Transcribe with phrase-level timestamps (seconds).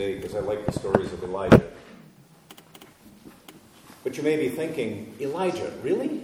[0.00, 1.62] today because I like the stories of Elijah.
[4.02, 6.22] But you may be thinking, Elijah, really?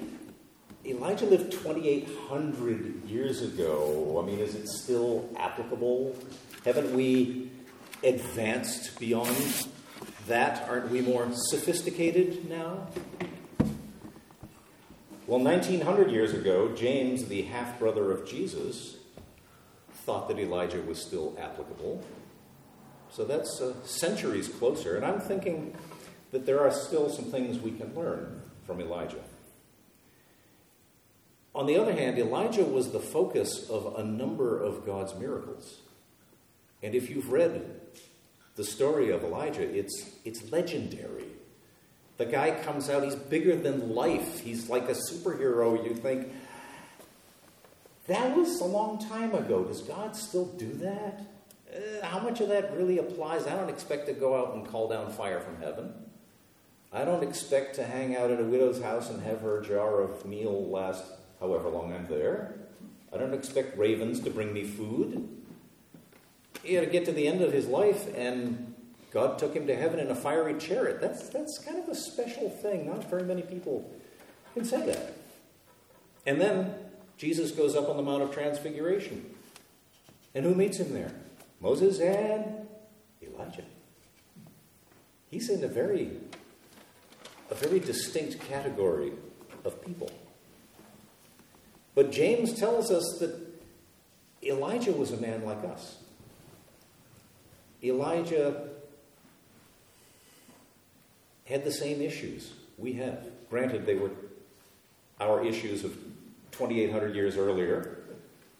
[0.84, 4.19] Elijah lived 2,800 years ago.
[4.23, 6.17] I mean, is it still applicable?
[6.65, 7.51] Haven't we
[8.03, 9.37] advanced beyond
[10.27, 10.67] that?
[10.71, 12.87] Aren't we more sophisticated now?
[15.27, 18.97] Well, 1900 years ago, James, the half brother of Jesus,
[20.06, 22.02] thought that Elijah was still applicable.
[23.16, 24.95] So that's uh, centuries closer.
[24.95, 25.74] And I'm thinking
[26.32, 29.22] that there are still some things we can learn from Elijah.
[31.55, 35.78] On the other hand, Elijah was the focus of a number of God's miracles.
[36.82, 37.80] And if you've read
[38.55, 41.24] the story of Elijah, it's, it's legendary.
[42.19, 44.41] The guy comes out, he's bigger than life.
[44.41, 45.83] He's like a superhero.
[45.83, 46.30] You think,
[48.08, 49.64] that was a long time ago.
[49.64, 51.27] Does God still do that?
[51.76, 53.46] Uh, how much of that really applies?
[53.46, 55.92] I don't expect to go out and call down fire from heaven.
[56.92, 60.24] I don't expect to hang out at a widow's house and have her jar of
[60.24, 61.05] meal last
[61.41, 62.55] however long I'm there.
[63.12, 65.28] I don't expect ravens to bring me food.
[66.62, 68.74] He had to get to the end of his life and
[69.11, 71.00] God took him to heaven in a fiery chariot.
[71.00, 72.86] That's, that's kind of a special thing.
[72.86, 73.90] Not very many people
[74.55, 75.12] can say that.
[76.24, 76.74] And then
[77.18, 79.34] Jesus goes up on the Mount of Transfiguration.
[80.34, 81.12] And who meets him there?
[81.60, 82.66] Moses and
[83.22, 83.64] Elijah.
[85.30, 86.12] He's in a very,
[87.50, 89.12] a very distinct category
[89.64, 90.10] of people.
[91.94, 93.34] But James tells us that
[94.42, 95.96] Elijah was a man like us.
[97.82, 98.68] Elijah
[101.46, 103.27] had the same issues we have.
[103.48, 104.10] Granted, they were
[105.20, 105.96] our issues of
[106.52, 107.98] 2,800 years earlier.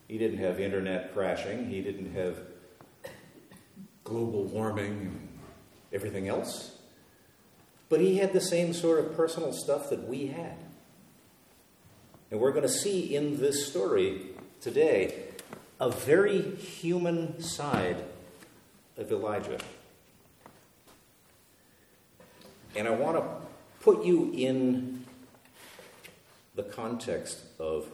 [0.09, 2.39] He didn't have internet crashing, he didn't have
[4.07, 5.29] global warming and
[5.93, 6.79] everything else.
[7.89, 10.57] But he had the same sort of personal stuff that we had.
[12.31, 14.29] And we're going to see in this story
[14.61, 15.25] today
[15.79, 18.03] a very human side
[18.97, 19.59] of Elijah.
[22.75, 23.25] And I want to
[23.81, 25.05] put you in
[26.55, 27.87] the context of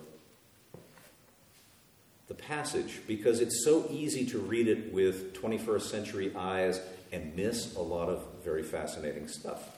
[2.29, 6.81] the passage because it's so easy to read it with 21st century eyes
[7.13, 9.69] and miss a lot of very fascinating stuff.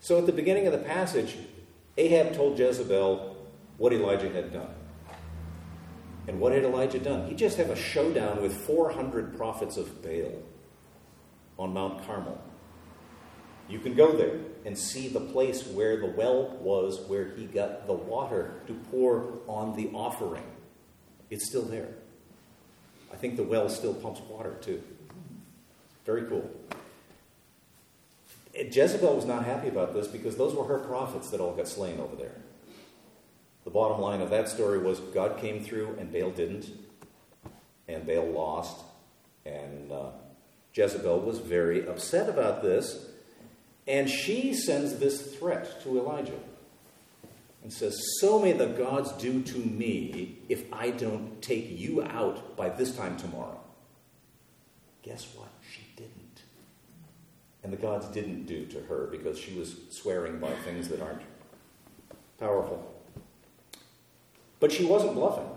[0.00, 1.36] So at the beginning of the passage,
[1.98, 3.36] Ahab told Jezebel
[3.76, 4.74] what Elijah had done.
[6.26, 7.28] And what had Elijah done?
[7.28, 10.42] He just had a showdown with 400 prophets of Baal
[11.58, 12.40] on Mount Carmel.
[13.68, 17.86] You can go there and see the place where the well was, where he got
[17.86, 20.44] the water to pour on the offering.
[21.30, 21.88] It's still there.
[23.12, 24.82] I think the well still pumps water too.
[26.06, 26.50] Very cool.
[28.54, 32.00] Jezebel was not happy about this because those were her prophets that all got slain
[32.00, 32.34] over there.
[33.64, 36.70] The bottom line of that story was God came through and Baal didn't,
[37.86, 38.78] and Baal lost,
[39.44, 40.10] and uh,
[40.72, 43.07] Jezebel was very upset about this,
[43.88, 46.38] and she sends this threat to Elijah
[47.62, 52.54] and says, So may the gods do to me if I don't take you out
[52.54, 53.58] by this time tomorrow.
[55.02, 55.48] Guess what?
[55.72, 56.42] She didn't.
[57.64, 61.22] And the gods didn't do to her because she was swearing by things that aren't
[62.38, 62.94] powerful.
[64.60, 65.48] But she wasn't bluffing.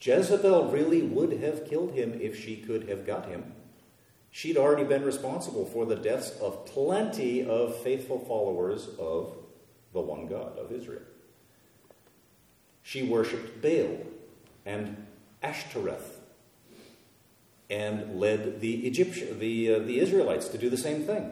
[0.00, 3.52] Jezebel really would have killed him if she could have got him.
[4.30, 9.36] She'd already been responsible for the deaths of plenty of faithful followers of
[9.92, 11.02] the one God of Israel.
[12.82, 14.06] She worshipped Baal
[14.64, 15.06] and
[15.42, 16.20] Ashtoreth
[17.70, 21.30] and led the Egyptian, the, uh, the Israelites to do the same thing.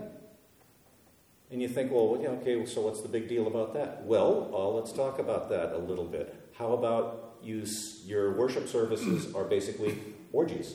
[1.50, 4.04] And you think, well, okay, so what's the big deal about that?
[4.04, 6.34] Well, uh, let's talk about that a little bit.
[6.58, 7.64] How about you,
[8.04, 9.98] your worship services are basically
[10.32, 10.74] orgies?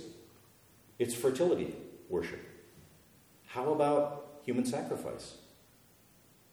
[0.98, 1.76] It's fertility
[2.11, 2.41] worship?
[3.47, 5.37] How about human sacrifice?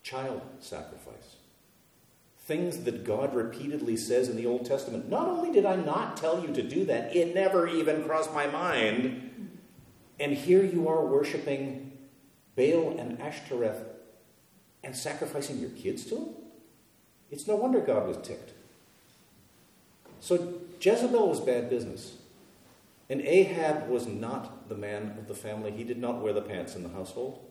[0.03, 1.37] Child sacrifice?
[2.39, 5.11] Things that God repeatedly says in the Old Testament.
[5.11, 8.47] Not only did I not tell you to do that, it never even crossed my
[8.47, 9.59] mind.
[10.19, 11.93] And here you are worshiping
[12.57, 13.85] Baal and Ashtoreth
[14.83, 16.29] and sacrificing your kids to them?
[17.31, 18.53] It's no wonder God was ticked.
[20.21, 22.15] So Jezebel was bad business.
[23.11, 25.71] And Ahab was not the man of the family.
[25.71, 27.45] He did not wear the pants in the household.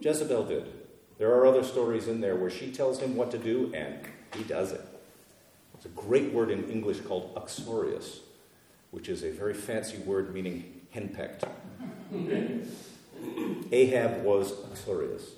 [0.00, 0.72] Jezebel did.
[1.18, 3.98] There are other stories in there where she tells him what to do and
[4.34, 4.80] he does it.
[5.74, 8.20] It's a great word in English called uxorious,
[8.90, 11.44] which is a very fancy word meaning henpecked.
[13.72, 15.30] Ahab was uxorious.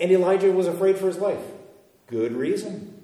[0.00, 1.44] And Elijah was afraid for his life.
[2.06, 3.02] Good reason.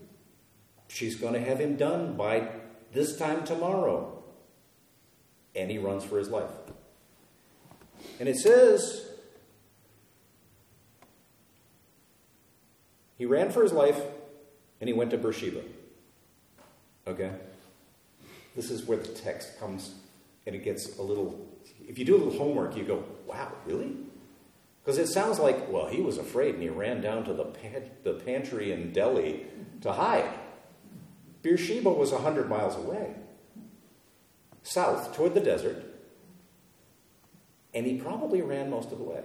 [0.88, 2.48] She's going to have him done by
[2.92, 4.22] this time tomorrow.
[5.54, 6.50] And he runs for his life.
[8.20, 9.06] And it says
[13.16, 14.00] he ran for his life
[14.80, 15.62] and he went to Beersheba.
[17.06, 17.32] Okay?
[18.54, 19.94] This is where the text comes
[20.46, 21.46] and it gets a little.
[21.86, 23.96] If you do a little homework, you go, wow, really?
[24.82, 27.90] Because it sounds like, well, he was afraid and he ran down to the, pan-
[28.04, 29.46] the pantry in Delhi
[29.82, 30.32] to hide.
[31.42, 33.14] Beersheba was 100 miles away,
[34.68, 35.84] south toward the desert,
[37.74, 39.24] and he probably ran most of the way.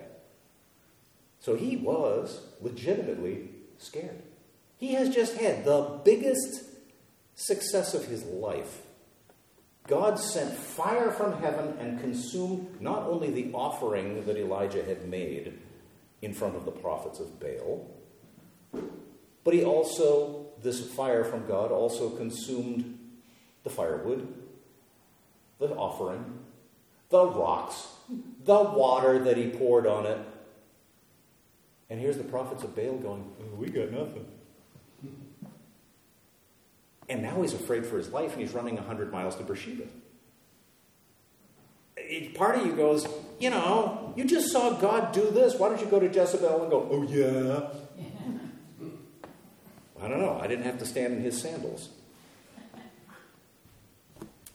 [1.40, 4.22] So he was legitimately scared.
[4.78, 6.64] He has just had the biggest
[7.36, 8.82] success of his life.
[9.88, 15.60] God sent fire from heaven and consumed not only the offering that Elijah had made
[16.22, 17.90] in front of the prophets of Baal,
[19.44, 22.98] but he also, this fire from God also consumed
[23.64, 24.43] the firewood,
[25.68, 26.40] the offering,
[27.10, 27.88] the rocks,
[28.44, 30.20] the water that he poured on it.
[31.90, 34.26] And here's the prophets of Baal going, oh, We got nothing.
[37.10, 39.84] And now he's afraid for his life and he's running 100 miles to Beersheba.
[42.34, 43.08] Part of you goes,
[43.40, 45.56] You know, you just saw God do this.
[45.56, 47.70] Why don't you go to Jezebel and go, Oh, yeah?
[50.02, 50.40] I don't know.
[50.42, 51.90] I didn't have to stand in his sandals.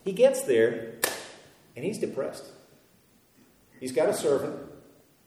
[0.09, 0.93] He gets there
[1.75, 2.45] and he's depressed.
[3.79, 4.55] He's got a servant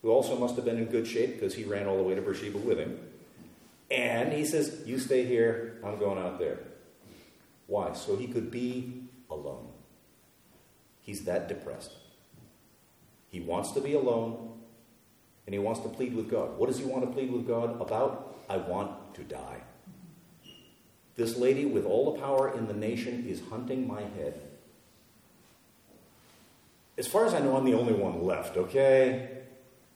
[0.02, 2.20] who also must have been in good shape because he ran all the way to
[2.20, 2.98] Beersheba with him.
[3.92, 6.58] And he says, You stay here, I'm going out there.
[7.68, 7.92] Why?
[7.92, 9.68] So he could be alone.
[11.00, 11.92] He's that depressed.
[13.28, 14.58] He wants to be alone
[15.46, 16.58] and he wants to plead with God.
[16.58, 18.36] What does he want to plead with God about?
[18.50, 19.60] I want to die.
[21.14, 24.48] This lady with all the power in the nation is hunting my head.
[27.02, 29.28] As far as I know, I'm the only one left, okay?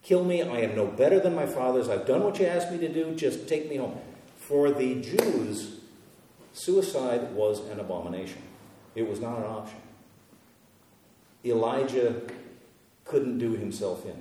[0.02, 0.42] Kill me.
[0.42, 1.88] I am no better than my fathers.
[1.88, 3.14] I've done what you asked me to do.
[3.14, 4.00] Just take me home.
[4.40, 5.78] For the Jews,
[6.52, 8.42] suicide was an abomination,
[8.96, 9.78] it was not an option.
[11.44, 12.22] Elijah
[13.04, 14.20] couldn't do himself in.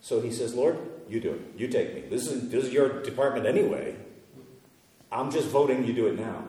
[0.00, 0.76] So he says, Lord,
[1.08, 1.40] you do it.
[1.56, 2.00] You take me.
[2.10, 3.94] This is, this is your department anyway.
[5.12, 6.48] I'm just voting you do it now.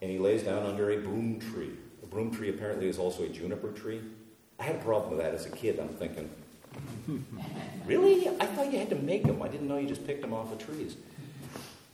[0.00, 1.72] And he lays down under a broom tree.
[2.10, 4.00] Broom tree apparently is also a juniper tree.
[4.58, 5.78] I had a problem with that as a kid.
[5.78, 6.30] I'm thinking,
[7.86, 8.28] really?
[8.28, 9.42] I thought you had to make them.
[9.42, 10.96] I didn't know you just picked them off of trees.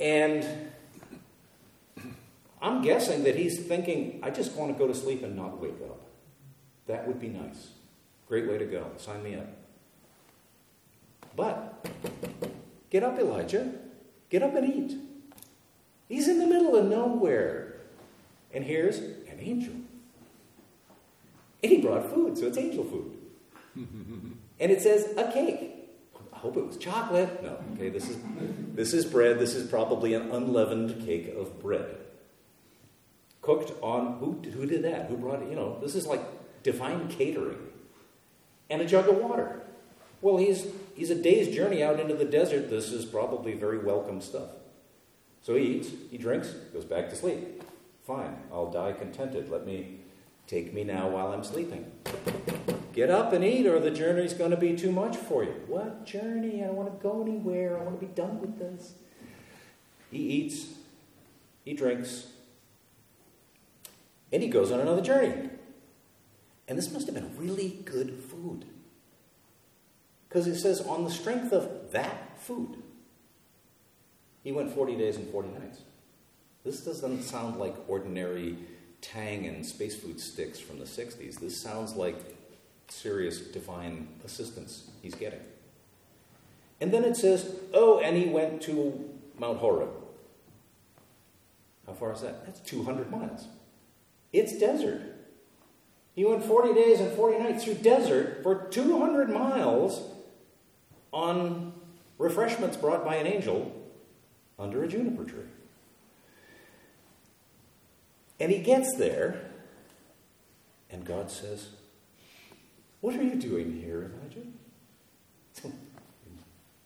[0.01, 0.47] And
[2.61, 5.81] I'm guessing that he's thinking, I just want to go to sleep and not wake
[5.85, 6.01] up.
[6.87, 7.69] That would be nice.
[8.29, 8.87] Great way to go.
[8.97, 9.47] Sign me up.
[11.37, 11.87] But
[12.91, 13.73] get up, Elijah.
[14.31, 14.97] Get up and eat.
[16.09, 17.81] He's in the middle of nowhere.
[18.53, 19.75] And here's an angel.
[21.65, 23.17] And he brought food, so it's angel food.
[24.61, 25.89] and it says a cake.
[26.31, 27.43] I hope it was chocolate.
[27.43, 28.19] No, okay, this is
[28.75, 29.39] this is bread.
[29.39, 31.87] This is probably an unleavened cake of bread.
[33.41, 35.07] Cooked on who who did that?
[35.07, 35.49] Who brought it?
[35.49, 36.21] You know, this is like
[36.63, 37.56] divine catering.
[38.69, 39.63] And a jug of water.
[40.21, 42.69] Well, he's he's a day's journey out into the desert.
[42.69, 44.51] This is probably very welcome stuff.
[45.41, 47.63] So he eats, he drinks, goes back to sleep.
[48.06, 49.49] Fine, I'll die contented.
[49.49, 50.04] Let me
[50.46, 51.91] take me now while I'm sleeping.
[52.93, 55.55] Get up and eat, or the journey's going to be too much for you.
[55.67, 56.63] What journey?
[56.63, 57.79] I don't want to go anywhere.
[57.79, 58.94] I want to be done with this.
[60.10, 60.67] He eats,
[61.65, 62.29] he drinks,
[64.32, 65.51] and he goes on another journey.
[66.69, 68.65] And this must have been really good food.
[70.29, 72.82] Because it says, on the strength of that food,
[74.43, 75.81] he went 40 days and 40 nights.
[76.65, 78.56] This doesn't sound like ordinary
[79.05, 81.39] Tang and space food sticks from the 60s.
[81.39, 82.17] This sounds like
[82.89, 85.41] serious divine assistance he's getting.
[86.81, 89.91] And then it says, oh, and he went to Mount Horeb.
[91.87, 92.46] How far is that?
[92.46, 93.46] That's 200 miles.
[94.32, 95.03] It's desert.
[96.15, 100.01] He went 40 days and 40 nights through desert for 200 miles
[101.13, 101.75] on
[102.17, 103.70] refreshments brought by an angel
[104.58, 105.44] under a juniper tree.
[108.44, 109.41] And he gets there,
[110.91, 111.69] and God says,
[113.01, 114.46] What are you doing here, Elijah?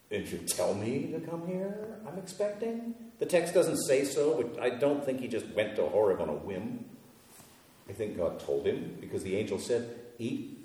[0.08, 1.98] Didn't you tell me to come here?
[2.06, 2.94] I'm expecting.
[3.18, 6.28] The text doesn't say so, but I don't think he just went to Horeb on
[6.28, 6.84] a whim.
[7.88, 10.56] I think God told him because the angel said, Eat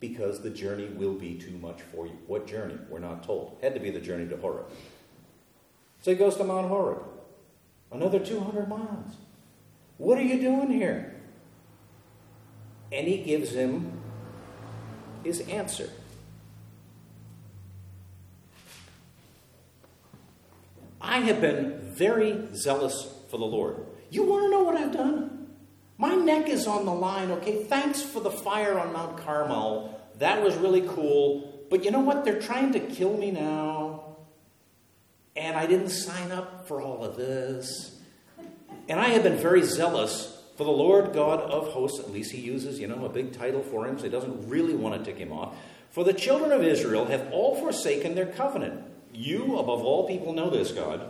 [0.00, 2.16] because the journey will be too much for you.
[2.26, 2.78] What journey?
[2.88, 3.58] We're not told.
[3.60, 4.70] Had to be the journey to Horeb.
[6.00, 7.02] So he goes to Mount Horeb.
[7.92, 9.16] Another 200 miles.
[10.00, 11.14] What are you doing here?
[12.90, 14.00] And he gives him
[15.22, 15.90] his answer.
[21.02, 23.76] I have been very zealous for the Lord.
[24.10, 25.50] You want to know what I've done?
[25.98, 27.62] My neck is on the line, okay?
[27.64, 30.00] Thanks for the fire on Mount Carmel.
[30.16, 31.66] That was really cool.
[31.68, 32.24] But you know what?
[32.24, 34.16] They're trying to kill me now.
[35.36, 37.99] And I didn't sign up for all of this.
[38.90, 42.00] And I have been very zealous for the Lord God of hosts.
[42.00, 44.74] At least he uses, you know, a big title for him, so he doesn't really
[44.74, 45.54] want to tick him off.
[45.90, 48.82] For the children of Israel have all forsaken their covenant.
[49.14, 51.02] You, above all people, know this, God.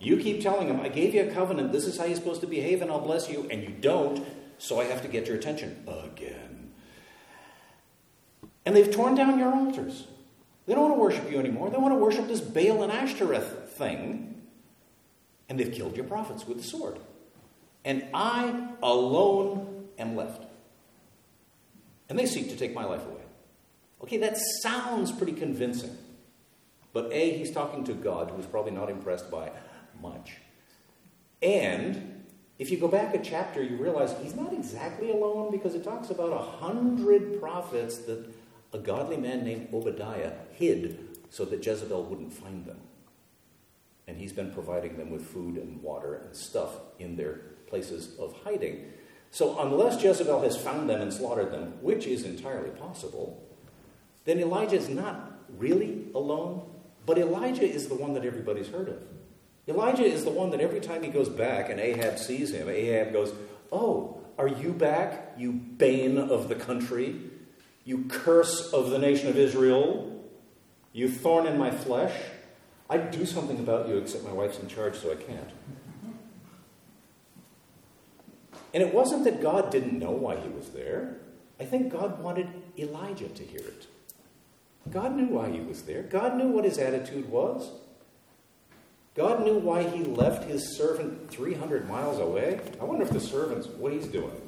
[0.00, 2.48] You keep telling them, I gave you a covenant, this is how you're supposed to
[2.48, 4.26] behave, and I'll bless you, and you don't,
[4.58, 6.72] so I have to get your attention again.
[8.66, 10.08] And they've torn down your altars.
[10.66, 11.70] They don't want to worship you anymore.
[11.70, 14.42] They want to worship this Baal and Ashtoreth thing.
[15.48, 16.98] And they've killed your prophets with the sword.
[17.84, 20.44] And I alone am left.
[22.08, 23.22] And they seek to take my life away.
[24.02, 25.96] Okay, that sounds pretty convincing.
[26.92, 29.50] But A, he's talking to God, who's probably not impressed by
[30.00, 30.36] much.
[31.42, 32.24] And
[32.58, 36.10] if you go back a chapter, you realize he's not exactly alone because it talks
[36.10, 38.26] about a hundred prophets that
[38.72, 42.80] a godly man named Obadiah hid so that Jezebel wouldn't find them.
[44.06, 48.34] And he's been providing them with food and water and stuff in their places of
[48.44, 48.92] hiding.
[49.30, 53.42] So, unless Jezebel has found them and slaughtered them, which is entirely possible,
[54.24, 56.62] then Elijah is not really alone,
[57.04, 59.02] but Elijah is the one that everybody's heard of.
[59.66, 63.12] Elijah is the one that every time he goes back and Ahab sees him, Ahab
[63.12, 63.32] goes,
[63.70, 67.20] Oh, are you back, you bane of the country?
[67.84, 70.24] You curse of the nation of Israel?
[70.92, 72.14] You thorn in my flesh?
[72.88, 75.50] I'd do something about you, except my wife's in charge, so I can't.
[78.74, 81.16] And it wasn't that God didn't know why he was there.
[81.60, 82.48] I think God wanted
[82.78, 83.86] Elijah to hear it.
[84.90, 86.02] God knew why he was there.
[86.02, 87.70] God knew what his attitude was.
[89.14, 92.60] God knew why he left his servant 300 miles away.
[92.80, 94.40] I wonder if the servant's what he's doing.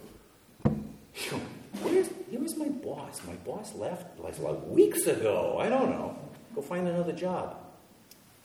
[1.83, 3.21] Where's, my boss?
[3.27, 5.59] My boss left like, weeks ago.
[5.59, 6.17] I don't know.
[6.55, 7.57] Go find another job.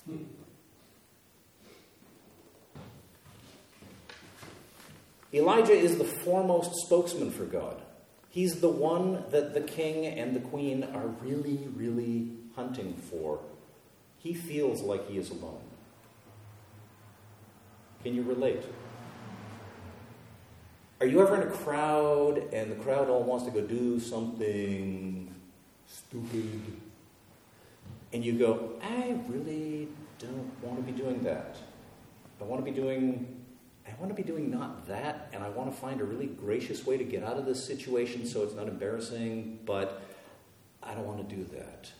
[0.06, 0.24] Hmm.
[5.34, 7.82] Elijah is the foremost spokesman for God.
[8.30, 13.40] He's the one that the king and the queen are really, really hunting for.
[14.18, 15.62] He feels like he is alone.
[18.04, 18.64] Can you relate?
[21.02, 25.34] Are you ever in a crowd and the crowd all wants to go do something
[25.88, 26.62] stupid?
[28.14, 29.88] And you go, I really
[30.20, 31.58] don't want to be doing that.
[32.40, 33.45] I want to be doing
[33.96, 36.86] I want to be doing not that, and I want to find a really gracious
[36.86, 40.02] way to get out of this situation so it's not embarrassing, but
[40.84, 41.92] I don't want to do that.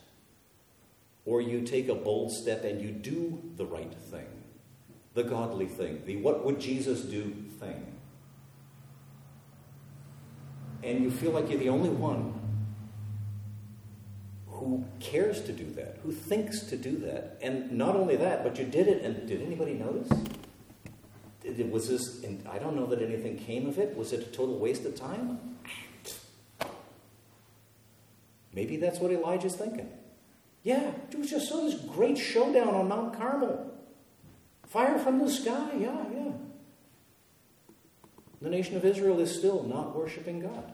[1.24, 4.26] Or you take a bold step and you do the right thing
[5.16, 7.86] the godly thing, the what would Jesus do thing.
[10.84, 12.38] And you feel like you're the only one
[14.46, 17.38] who cares to do that, who thinks to do that.
[17.40, 20.08] And not only that, but you did it, and did anybody notice?
[21.70, 23.96] Was this, and I don't know that anything came of it.
[23.96, 25.38] Was it a total waste of time?
[28.52, 29.88] Maybe that's what Elijah's thinking.
[30.62, 33.72] Yeah, it was just so this great showdown on Mount Carmel.
[34.66, 36.32] Fire from the sky, yeah, yeah.
[38.42, 40.72] The nation of Israel is still not worshiping God.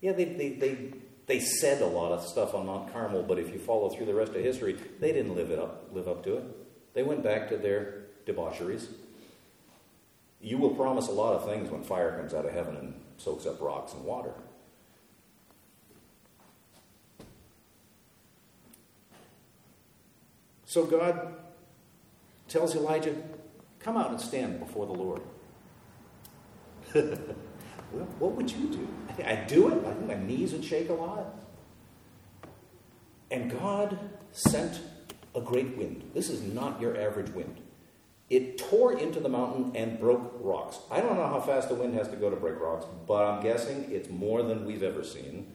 [0.00, 0.92] Yeah, they, they, they,
[1.26, 4.14] they said a lot of stuff on Mount Carmel, but if you follow through the
[4.14, 6.44] rest of history, they didn't live, it up, live up to it.
[6.94, 8.88] They went back to their debaucheries.
[10.40, 13.46] You will promise a lot of things when fire comes out of heaven and soaks
[13.46, 14.32] up rocks and water.
[20.64, 21.34] So God
[22.48, 23.14] tells Elijah,
[23.80, 25.22] Come out and stand before the Lord.
[26.94, 28.88] well, what would you do?
[29.24, 29.84] I'd do it.
[29.86, 31.34] I think my knees would shake a lot.
[33.30, 33.98] And God
[34.32, 34.80] sent
[35.34, 36.10] a great wind.
[36.14, 37.60] This is not your average wind.
[38.30, 40.78] It tore into the mountain and broke rocks.
[40.88, 43.42] I don't know how fast the wind has to go to break rocks, but I'm
[43.42, 45.52] guessing it's more than we've ever seen.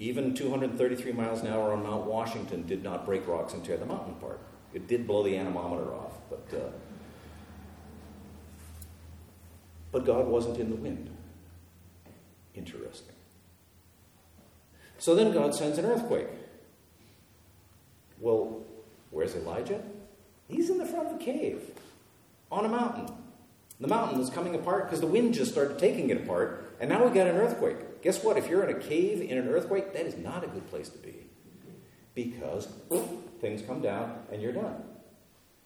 [0.00, 3.86] Even 233 miles an hour on Mount Washington did not break rocks and tear the
[3.86, 4.40] mountain apart.
[4.74, 6.70] It did blow the anemometer off, but uh,
[9.92, 11.10] but God wasn't in the wind.
[12.54, 13.14] Interesting.
[14.98, 16.28] So then God sends an earthquake.
[18.20, 18.64] Well,
[19.10, 19.80] where's Elijah?
[20.48, 21.62] He's in the front of a cave
[22.50, 23.14] on a mountain.
[23.80, 27.06] The mountain is coming apart because the wind just started taking it apart, and now
[27.06, 28.02] we got an earthquake.
[28.02, 28.36] Guess what?
[28.36, 30.98] If you're in a cave in an earthquake, that is not a good place to
[30.98, 31.14] be
[32.14, 32.66] because
[33.40, 34.82] things come down and you're done.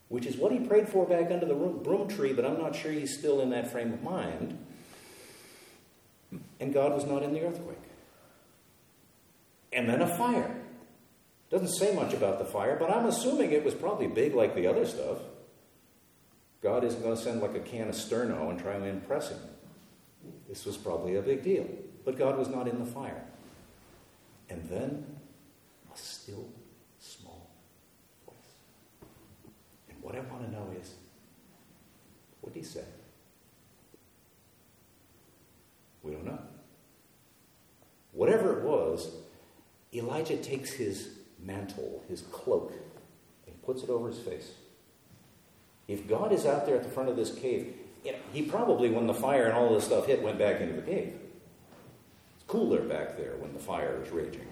[0.09, 2.93] Which is what he prayed for back under the broom tree, but I'm not sure
[2.93, 4.59] he's still in that frame of mind.
[6.61, 7.79] And God was not in the earthquake.
[9.73, 10.55] And then a fire.
[11.53, 14.67] Doesn't say much about the fire, but I'm assuming it was probably big like the
[14.67, 15.19] other stuff.
[16.63, 19.39] God isn't going to send like a can of sterno and try and impress him.
[20.49, 21.69] This was probably a big deal.
[22.07, 23.23] But God was not in the fire.
[24.49, 25.05] And then
[25.95, 26.49] a still
[26.99, 27.51] small
[28.27, 28.35] voice.
[29.91, 30.95] And what I want to know is
[32.41, 32.85] what did he say?
[36.03, 36.39] We don't know.
[38.13, 39.11] Whatever it was,
[39.93, 42.73] Elijah takes his mantle, his cloak,
[43.47, 44.53] and puts it over his face.
[45.89, 48.91] If God is out there at the front of this cave, you know, he probably,
[48.91, 51.15] when the fire and all this stuff hit, went back into the cave.
[52.35, 54.47] It's cooler back there when the fire is raging.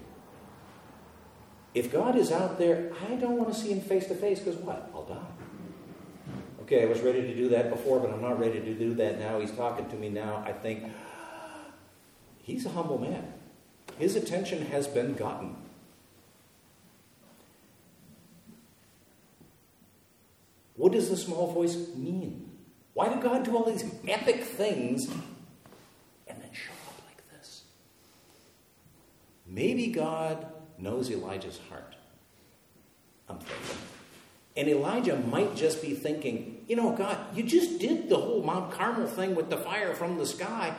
[1.75, 4.57] If God is out there, I don't want to see him face to face because
[4.57, 4.91] what?
[4.93, 5.17] I'll die.
[6.63, 9.19] Okay, I was ready to do that before, but I'm not ready to do that
[9.19, 9.41] now.
[9.41, 10.43] He's talking to me now.
[10.47, 10.85] I think
[12.43, 13.33] he's a humble man.
[13.99, 15.57] His attention has been gotten.
[20.81, 22.51] What does the small voice mean?
[22.95, 25.07] Why did God do all these epic things
[26.27, 27.65] and then show up like this?
[29.47, 30.47] Maybe God
[30.79, 31.97] knows Elijah's heart.
[33.29, 33.77] I'm thinking.
[34.57, 38.73] And Elijah might just be thinking, you know, God, you just did the whole Mount
[38.73, 40.75] Carmel thing with the fire from the sky.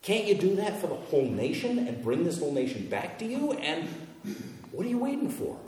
[0.00, 3.26] Can't you do that for the whole nation and bring this whole nation back to
[3.26, 3.52] you?
[3.52, 3.86] And
[4.70, 5.58] what are you waiting for?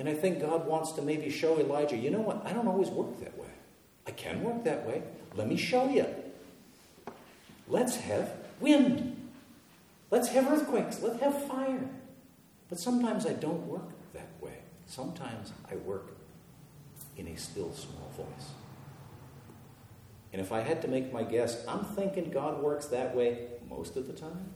[0.00, 2.40] And I think God wants to maybe show Elijah, you know what?
[2.46, 3.50] I don't always work that way.
[4.06, 5.02] I can work that way.
[5.34, 6.06] Let me show you.
[7.68, 9.30] Let's have wind.
[10.10, 11.02] Let's have earthquakes.
[11.02, 11.86] Let's have fire.
[12.70, 14.60] But sometimes I don't work that way.
[14.86, 16.16] Sometimes I work
[17.18, 18.48] in a still small voice.
[20.32, 23.96] And if I had to make my guess, I'm thinking God works that way most
[23.96, 24.54] of the time.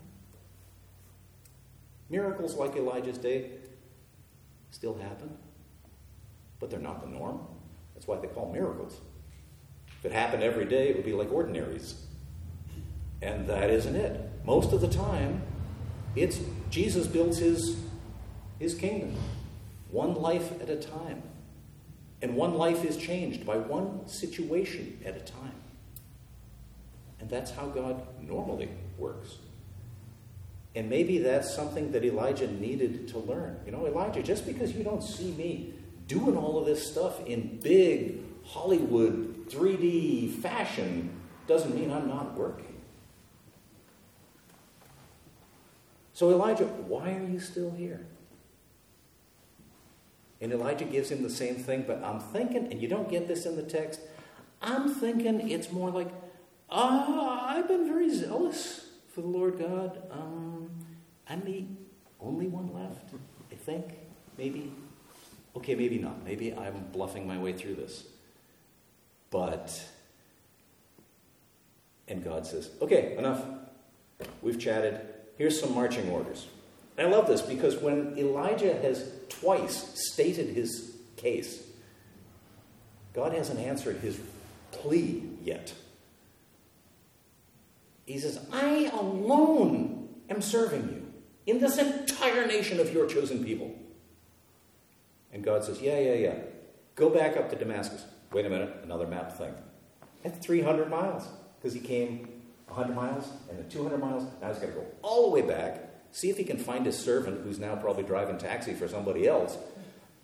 [2.09, 3.51] Miracles like Elijah's day
[4.75, 5.31] still happen,
[6.59, 7.41] but they're not the norm.
[7.95, 9.01] That's why they call miracles.
[9.99, 11.95] If it happened every day, it would be like ordinaries.
[13.23, 14.21] And that isn't it.
[14.45, 15.43] Most of the time,
[16.17, 17.77] it's Jesus builds his,
[18.59, 19.17] his kingdom
[19.91, 21.23] one life at a time.
[22.21, 25.55] And one life is changed by one situation at a time.
[27.21, 29.37] And that's how God normally works.
[30.75, 33.61] And maybe that's something that Elijah needed to learn.
[33.65, 35.75] You know, Elijah, just because you don't see me
[36.09, 42.75] doing all of this stuff in big Hollywood 3D fashion doesn't mean I'm not working.
[46.13, 48.07] So, Elijah, why are you still here?
[50.41, 53.47] And Elijah gives him the same thing, but I'm thinking, and you don't get this
[53.47, 54.01] in the text,
[54.61, 56.09] I'm thinking it's more like,
[56.71, 60.03] ah, I've been very zealous for the Lord God.
[60.11, 60.54] Um,
[61.29, 61.65] I'm the
[62.21, 63.15] only one left,
[63.51, 63.85] I think.
[64.37, 64.73] Maybe.
[65.57, 66.25] Okay, maybe not.
[66.25, 68.05] Maybe I'm bluffing my way through this.
[69.31, 69.83] But,
[72.09, 73.43] and God says, okay, enough.
[74.43, 75.01] We've chatted.
[75.37, 76.47] Here's some marching orders.
[76.97, 81.63] I love this because when Elijah has twice stated his case,
[83.13, 84.21] God hasn't answered his
[84.71, 85.75] plea yet.
[88.07, 91.04] He says, I alone am serving you
[91.47, 93.75] in this entire nation of your chosen people.
[95.33, 96.35] And God says, Yeah, yeah, yeah.
[96.95, 98.05] Go back up to Damascus.
[98.33, 99.55] Wait a minute, another map thing.
[100.23, 101.27] That's 300 miles
[101.59, 102.29] because he came
[102.69, 104.25] 100 miles and then 200 miles.
[104.41, 106.99] Now he's got to go all the way back, see if he can find his
[106.99, 109.57] servant who's now probably driving taxi for somebody else.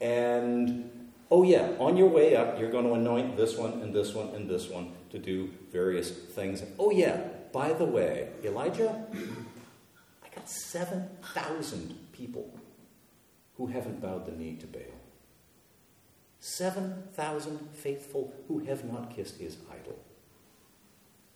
[0.01, 0.91] And
[1.31, 4.29] oh, yeah, on your way up, you're going to anoint this one and this one
[4.29, 6.63] and this one to do various things.
[6.79, 7.21] Oh, yeah,
[7.53, 9.07] by the way, Elijah,
[10.51, 12.53] 7,000 people
[13.57, 14.83] who haven't bowed the knee to Baal.
[16.41, 19.99] 7,000 faithful who have not kissed his idol.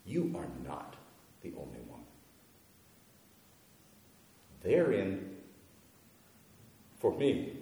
[0.04, 0.96] You are not
[1.42, 2.00] the only one.
[4.62, 5.36] Therein,
[6.98, 7.58] for me,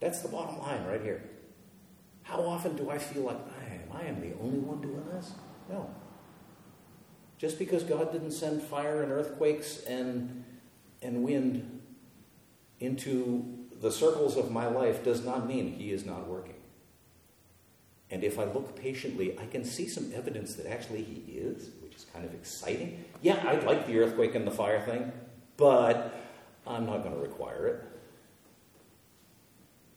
[0.00, 1.22] that's the bottom line right here.
[2.24, 5.32] How often do I feel like I am, I am the only one doing this?
[5.70, 5.88] No.
[7.42, 10.44] Just because God didn't send fire and earthquakes and,
[11.02, 11.80] and wind
[12.78, 13.44] into
[13.80, 16.54] the circles of my life does not mean He is not working.
[18.12, 21.96] And if I look patiently, I can see some evidence that actually He is, which
[21.96, 23.04] is kind of exciting.
[23.22, 25.10] Yeah, I'd like the earthquake and the fire thing,
[25.56, 26.14] but
[26.64, 27.84] I'm not going to require it.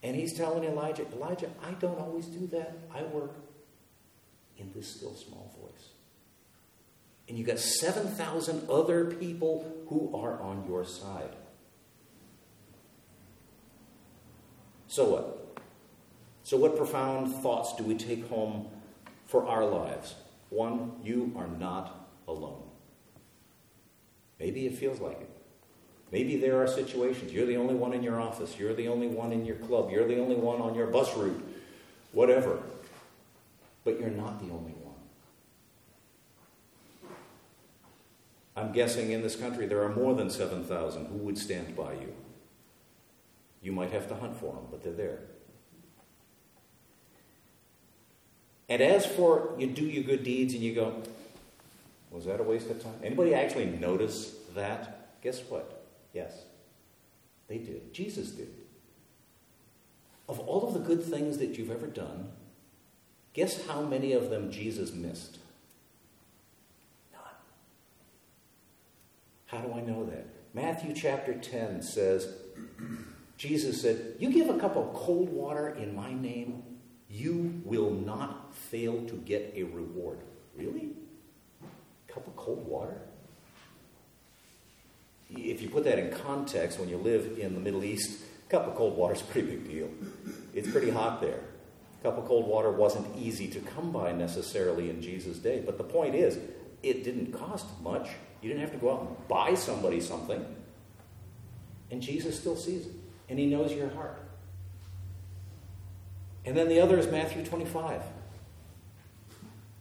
[0.02, 2.76] And he's telling Elijah, Elijah, I don't always do that.
[2.92, 3.36] I work
[4.58, 5.90] in this still small voice.
[7.28, 11.36] And you've got 7,000 other people who are on your side.
[14.88, 15.60] So what?
[16.44, 18.68] So, what profound thoughts do we take home
[19.26, 20.14] for our lives?
[20.50, 22.62] One, you are not alone.
[24.40, 25.30] Maybe it feels like it.
[26.12, 27.34] Maybe there are situations.
[27.34, 28.58] You're the only one in your office.
[28.60, 29.90] You're the only one in your club.
[29.92, 31.44] You're the only one on your bus route.
[32.12, 32.62] Whatever.
[33.84, 34.85] But you're not the only one.
[38.56, 42.14] I'm guessing in this country there are more than 7,000 who would stand by you.
[43.62, 45.20] You might have to hunt for them, but they're there.
[48.70, 51.04] And as for you do your good deeds and you go,
[52.12, 52.96] was that a waste of time?
[53.04, 55.22] Anybody actually notice that?
[55.22, 55.84] Guess what?
[56.14, 56.32] Yes,
[57.48, 57.94] they did.
[57.94, 58.50] Jesus did.
[60.30, 62.30] Of all of the good things that you've ever done,
[63.34, 65.40] guess how many of them Jesus missed?
[69.56, 70.28] How do I know that?
[70.54, 72.28] Matthew chapter 10 says,
[73.38, 76.64] Jesus said, You give a cup of cold water in my name,
[77.10, 80.20] you will not fail to get a reward.
[80.58, 80.90] Really?
[81.64, 82.98] A cup of cold water?
[85.38, 88.68] if you put that in context, when you live in the Middle East, a cup
[88.68, 89.90] of cold water is a pretty big deal.
[90.54, 91.40] It's pretty hot there.
[92.00, 95.62] A cup of cold water wasn't easy to come by necessarily in Jesus' day.
[95.66, 96.38] But the point is,
[96.84, 98.08] it didn't cost much.
[98.42, 100.44] You didn't have to go out and buy somebody something.
[101.92, 102.92] And Jesus still sees it.
[103.30, 104.20] And he knows your heart.
[106.46, 108.02] And then the other is Matthew 25.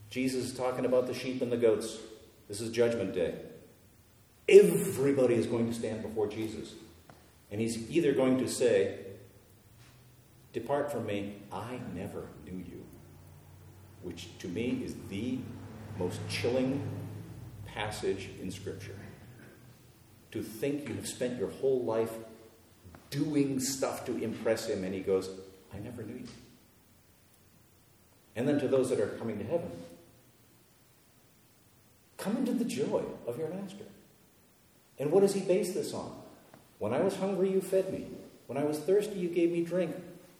[0.08, 1.98] Jesus is talking about the sheep and the goats.
[2.48, 3.34] This is Judgment Day.
[4.48, 6.74] Everybody is going to stand before Jesus.
[7.50, 8.98] And he's either going to say,
[10.52, 12.84] Depart from me, I never knew you.
[14.02, 15.38] Which to me is the
[15.98, 16.82] most chilling
[17.74, 18.96] passage in Scripture.
[20.30, 22.12] To think you have spent your whole life
[23.10, 25.28] doing stuff to impress him, and he goes,
[25.72, 26.28] I never knew you.
[28.36, 29.70] And then to those that are coming to heaven,
[32.16, 33.84] come into the joy of your master.
[34.98, 36.10] And what does he base this on?
[36.78, 38.06] When I was hungry, you fed me.
[38.46, 39.94] When I was thirsty, you gave me drink.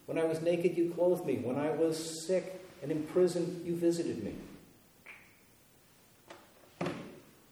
[0.07, 1.37] When I was naked, you clothed me.
[1.37, 4.35] When I was sick and in prison, you visited me.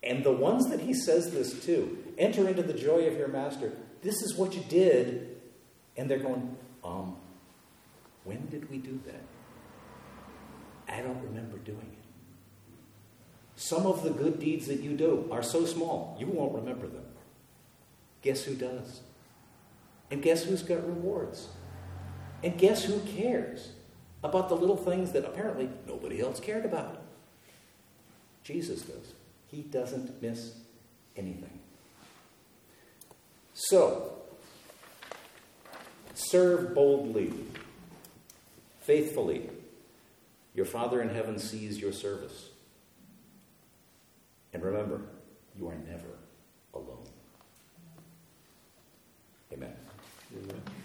[0.02, 3.72] And the ones that he says this to, enter into the joy of your master.
[4.02, 5.36] This is what you did.
[5.96, 7.16] And they're going, um,
[8.24, 9.22] when did we do that?
[10.88, 11.98] I don't remember doing it.
[13.54, 17.04] Some of the good deeds that you do are so small, you won't remember them.
[18.22, 19.02] Guess who does?
[20.10, 21.48] And guess who's got rewards?
[22.42, 23.70] And guess who cares
[24.24, 27.02] about the little things that apparently nobody else cared about?
[28.42, 29.14] Jesus does.
[29.52, 30.54] He doesn't miss
[31.14, 31.60] anything.
[33.52, 34.14] So,
[36.14, 37.34] serve boldly,
[38.80, 39.50] faithfully.
[40.54, 42.48] Your Father in heaven sees your service.
[44.54, 45.02] And remember,
[45.58, 46.16] you are never
[46.74, 47.06] alone.
[49.52, 49.76] Amen.
[50.34, 50.81] Amen.